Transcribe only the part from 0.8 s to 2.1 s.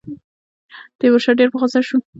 تیمورشاه ډېر په غوسه شو.